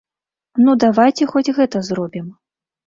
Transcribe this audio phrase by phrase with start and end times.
[0.63, 2.27] Ну давайце хоць гэта зробім?